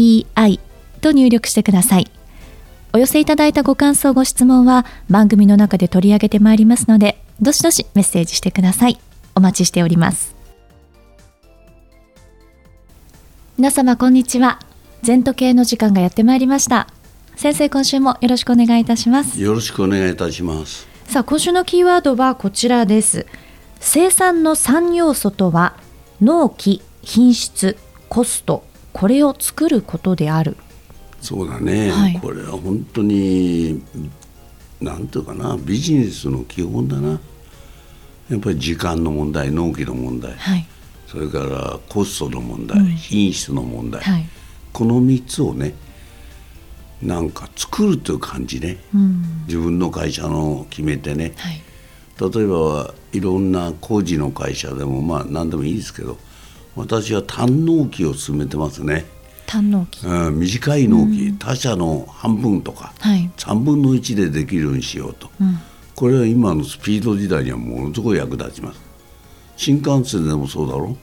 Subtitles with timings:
[0.00, 0.60] ZENTOKEIEI
[1.00, 2.10] と入力してください。
[2.92, 8.98] お寄せいただいたご感想、ご質問は番組の中で取り上げてまいりますので、どしどしメッセージしてください。
[9.34, 10.34] お待ちしております。
[13.56, 14.58] 皆様、こんにちは。
[15.02, 16.88] 全時計の時間がやってまいりました。
[17.36, 19.40] 先生、今週もよろしくお願いいたします。
[19.40, 20.88] よろしくお願いいたします。
[21.06, 23.26] さあ、今週のキーワードはこちらです。
[23.78, 25.74] 生産の3要素とは
[26.20, 30.56] 納期品質コストこれを作ることである。
[31.20, 33.82] そうだね、はい、これは本当に
[34.80, 37.20] なんていうかなビジネスの基本だな。
[38.30, 40.66] やっぱり時間の問題納期の問題、はい、
[41.08, 44.28] それからコストの問題、うん、品質の問題、はい、
[44.72, 45.74] この3つをね
[47.02, 51.60] なんか作るという感じね、うん、自分の会社の決めてね、はい。
[52.20, 56.18] 例えばいろんな工事の会社でもまあ何でもいいですけど
[56.76, 59.04] 私は単納期を進めてますね。
[59.46, 65.58] 単納期、うん、短い納期、うん、他社の半分とか、はい、3分の1でできるようにしようと、うん、
[65.96, 68.80] これは今のスピード時代にはものすごい役立ちます。
[69.56, 70.96] 新幹線でもそうだろ？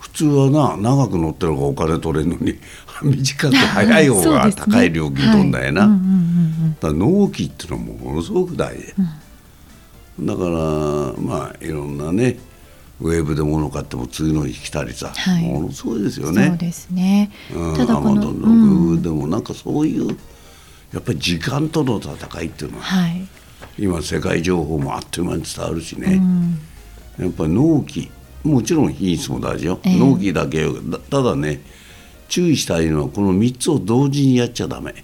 [0.00, 2.58] 普通はな長く乗ってる方がお金取れるのに
[3.02, 5.86] 短く早い方が高い料金取んだよな、
[6.82, 8.94] 納期っていうのはものすごく大事、
[10.18, 10.26] うん。
[10.26, 10.50] だから
[11.22, 12.38] まあいろんなね
[13.00, 16.48] ウェブで物買っても次の日来たりさ、はい、ものすごいですよね。
[16.48, 17.30] そうですね。
[17.54, 20.16] うん、ただこの、うん、でもなんかそういう
[20.92, 23.26] やっぱり時間との戦いっていうのは、はい、
[23.78, 26.20] 今世界情報もあっという間に伝わるしね、
[27.18, 28.10] うん、やっぱり納期
[28.44, 30.66] もちろん品質も大事よ、えー、納期だけ
[31.10, 31.60] ただね
[32.28, 34.94] 注意したいのはこの3つを同時にやっちゃダメ。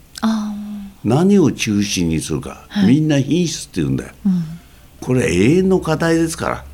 [1.04, 4.14] 何を中心にするか、はい、みんな品質って言うんだよ。
[4.26, 4.42] うん。
[5.00, 6.64] これ永遠の課題ですから。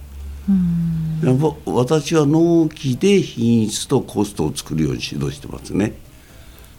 [1.22, 5.94] やっぱ私は納期で品質とコストを作るように指導してますね。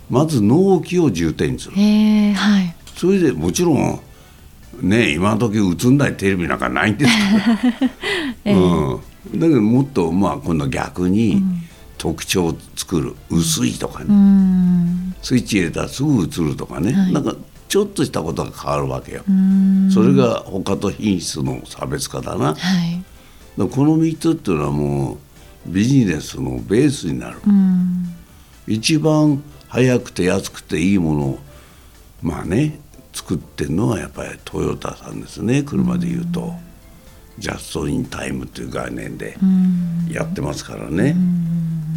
[0.10, 1.76] まず納期を重点にする。
[1.76, 4.00] はい、それでもちろん
[4.82, 7.22] ね今時映んないテレビなんかないんですか
[8.46, 9.00] ら、 う
[9.36, 11.42] ん、だけどもっとまあ今度は逆に
[11.98, 13.16] 特徴を作る。
[13.30, 14.06] 薄いとかね、
[15.22, 17.36] スイッチ入れたらすぐ映るとかね、はい、なんか
[17.68, 19.24] ちょっとしたことが変わるわけよ。
[19.92, 22.54] それが他と品質の差別化だな。
[22.54, 23.04] はい、
[23.58, 25.18] だこの3つっていうのはもう
[25.68, 27.38] ビジネスのベースになる。
[28.68, 31.40] 一番早くて安くていいものを
[32.22, 32.80] まあね
[33.14, 35.64] 作ってるのはやっぱりトヨタさんですね。
[35.64, 36.54] 車でいうと。
[37.38, 39.38] ジャスト・イン・タイムという概念で
[40.10, 41.16] やってますからね。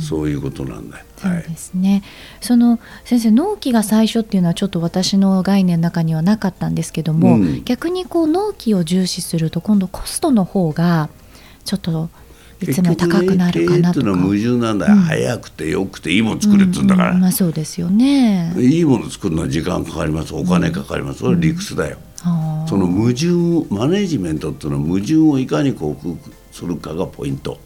[0.00, 2.02] そういうことなんだそうですね、はい、
[2.40, 11.08] その先生納期が最初っていうのはちょっと私の概念の中にはなかったんですけども、うん、逆にこう納期を重視すると今度コストの方が
[11.68, 12.08] ちょっと
[12.62, 14.06] いつも高くなるかなとか。
[14.06, 17.16] ね、矛盾なんだよ、うん、早くてよくていいもの作れっつうんだから、うん。
[17.16, 18.54] うん、まあそうですよね。
[18.56, 20.34] いいもの作るのは時間かかります。
[20.34, 21.98] お金かかります、それは理屈だよ、
[22.66, 23.26] その矛盾
[23.68, 26.16] マネジメントっていうのは矛盾をいかに克服
[26.50, 27.60] するかがポイント。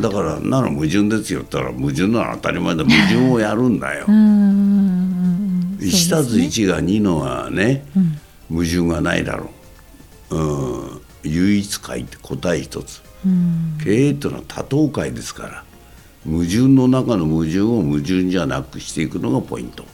[0.00, 4.06] だからなら矛盾ですよって言ったら矛盾なら当たり前で矛盾をやるんだよ。
[4.06, 8.18] 1たす1が2のはね、うん、
[8.48, 9.50] 矛盾がないだろ
[10.30, 10.36] う。
[10.36, 10.89] うん、
[11.22, 13.02] 唯一解って答え一つ。
[13.84, 15.64] 経営っていうのは多等解ですから
[16.24, 19.84] 矛盾の中の矛盾を矛盾じゃなくしていくのがポイント。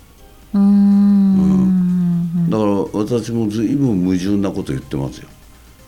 [0.55, 5.29] うん、だから私も随分矛盾なこと言ってますよ。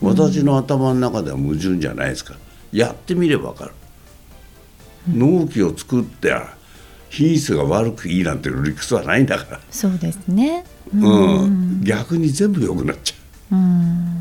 [0.01, 2.39] 私の頭の中では矛盾じゃないですから。
[2.71, 3.71] やってみれば分かる、
[5.09, 6.35] うん、納期を作って
[7.09, 9.59] 品質が悪くいいなんて理屈はないんだから。
[9.71, 10.65] そうですね。
[10.93, 13.15] うん、うん、逆に全部良くなっちゃ
[13.53, 14.18] う、うん、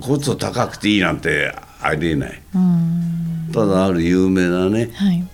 [0.00, 5.26] コスト高くていいなんてありえない、うん、ただある有名なね、はい。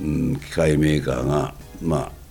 [0.00, 2.24] うん、機械メーカーがまあ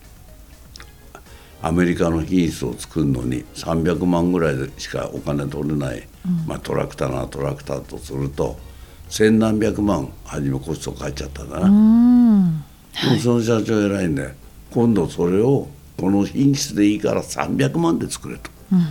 [1.68, 8.58] アメリカの品質を作るのに300万ぐらいでしかお金取れない、うん、まあ、トラクターなトラクターとすると
[9.08, 12.60] 千何百万初めコストかかっちゃったんだな、
[12.92, 14.34] はい、その社長偉いんで
[14.72, 15.68] 今度それを
[15.98, 18.86] この品質でいいから300万で作れと、うん、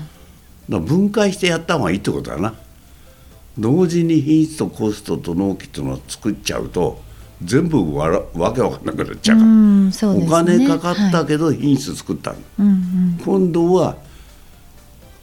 [0.70, 2.54] だ分解してやった方がいいってことだな。
[3.58, 7.02] 同時に品質とコストと納期っていうのを作っちゃうと
[7.44, 9.92] 全部わらわけわかんなくなっちゃうから、うね、
[10.26, 13.98] お金かかったけど品質作ったはいうんうん、今度は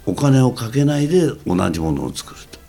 [0.06, 2.60] お金をかけないで同じものを作ると。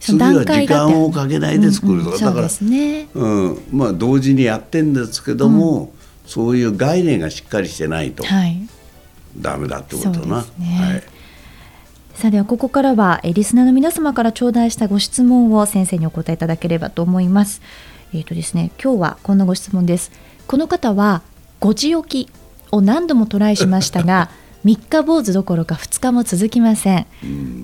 [0.00, 5.92] 次は時間をかけないで作るとか、だから、ね、うんまあ、同時にやってんですけども、
[6.24, 8.66] うん、そういう概念がしっかりしてないと、はい、
[9.36, 10.42] ダメだってことな。
[10.58, 11.09] ね、はい
[12.14, 17.62] さあではここからはリスナーの皆様から頂戴したご質問を先生にお答えいただければと思います。
[18.12, 20.10] えーとですね、今日はこんなご質問です。
[20.46, 21.22] この方は
[21.60, 22.32] 5時起き
[22.72, 24.30] を何度もトライしましたが
[24.64, 27.06] 3日坊主どころか2日も続きません、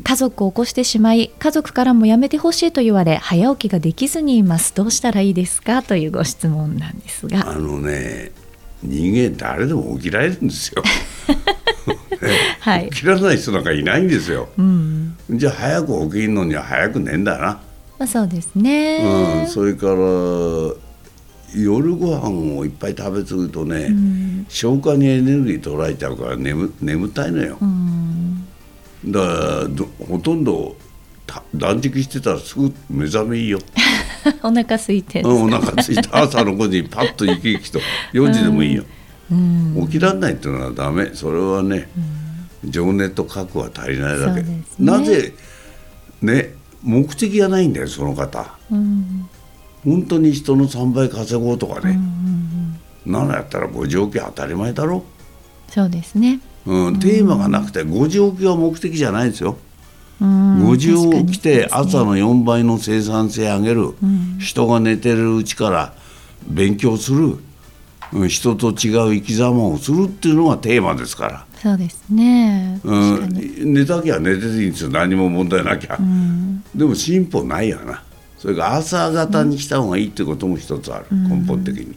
[0.02, 4.75] 家族を起こしてしまい家族からもやめてほしいと言われ早起きができずにいます。
[4.75, 7.50] どうしたらいいですかというご質問なんですが。
[7.50, 8.32] あのね
[8.82, 10.82] 人間誰でも起きられるんですよ
[12.61, 17.61] はい、起きらない人なんかいないんですよ、うん、じゃあ早く起きるのには早く寝んだな、ま
[18.01, 19.95] あ、そうですね、うん、それから
[21.55, 28.45] 夜ご飯をいっぱい食べ過ぎるとね、うん、消化にエネルギー取られちゃうから眠眠たいのよ、うん、
[29.07, 30.77] だからほとんど
[31.55, 33.59] 断食してたらすぐ目覚めいいよ。
[34.43, 37.81] お腹空いて、うん、お腹空いて朝の5時にパッと生き生きと
[38.13, 38.89] 4時でもいいよ、うん、
[39.28, 41.11] 起きられないっていうのはダメ。
[41.14, 41.88] それはね、
[42.64, 45.34] うん、情熱と覚は足りないだけ、ね、なぜ
[46.23, 49.28] ね目的がないんだよその方、うん。
[49.84, 51.90] 本当に人の3倍稼ごうとかね、
[53.06, 55.05] うんうんうん、7やったら5時起き当たり前だろ。
[55.69, 59.58] そうですね、うん、テーマがなくて5時起きは目的じゃないですよ、
[60.20, 63.94] 5時起きて朝の4倍の生産性上げる、
[64.38, 65.94] 人が寝てるうちから
[66.49, 67.38] 勉強する
[68.29, 71.47] 人と違う生き様をするっていうのがテーマですから。
[71.62, 74.91] そうですね、うん、寝たきゃ寝てていいんですよ。
[74.91, 78.03] 何も問題なきゃ、うん、でも進歩ないやな。
[78.38, 81.97] それから朝方にした方がいいってことも一つある、うん、根本的に。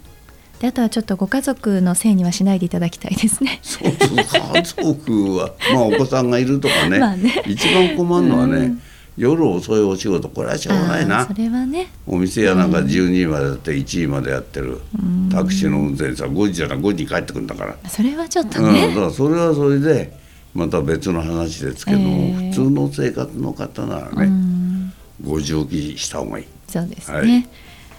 [0.59, 3.59] であとはちょっとご家族のせいにはしないでいただきたいですね。
[3.61, 4.17] そうそう
[4.55, 5.53] 家族は。
[5.73, 6.99] まあお子さんがいるとかね。
[7.17, 8.81] ね、一番困るのはね、うん、
[9.19, 11.25] 夜遅いお仕事これはしょうがないな。
[11.25, 11.91] それはね。
[12.07, 17.89] お店やなんか12時までやって1時までやってる、うん、タクシーの運転手さん5時じゃない5時に帰ってくるんだから。
[17.89, 20.17] それはちょっとね、うん、だからそれはそれで
[20.53, 24.93] また別の話ですけども、えー、普通の生活の方ならね、うん、
[25.25, 26.45] 5時起きした方がいい。
[26.69, 27.49] そうですね。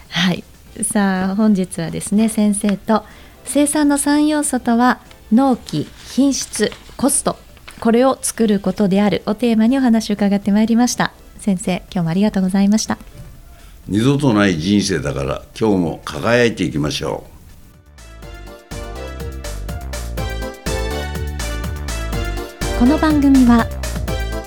[0.09, 3.05] はい、はい、さあ本日はですね先生と
[3.45, 5.01] 生産の3要素とは
[5.31, 7.37] 納期、品質、コスト
[7.81, 11.13] これを作ることであるをテーマにお話を伺ってまいりました。
[11.39, 12.99] 先生今日もありがとうございました。
[13.89, 17.31] 二度とない人生だから今日も輝いていきましょう。
[22.79, 23.67] この番組は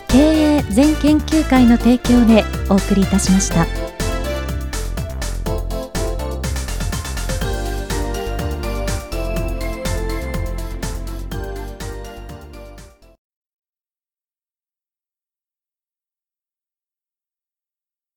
[0.08, 0.18] 経
[0.58, 3.93] 営全研究会の提供でお送りいたしました。